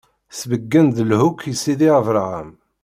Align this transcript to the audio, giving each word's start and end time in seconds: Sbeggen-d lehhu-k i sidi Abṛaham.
Sbeggen-d 0.39 0.97
lehhu-k 1.09 1.41
i 1.51 1.53
sidi 1.61 1.89
Abṛaham. 1.99 2.49